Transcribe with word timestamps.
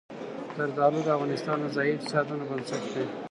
زردالو 0.57 0.99
د 1.03 1.07
افغانستان 1.17 1.57
د 1.61 1.65
ځایي 1.75 1.91
اقتصادونو 1.93 2.43
بنسټ 2.49 2.83
دی. 2.93 3.05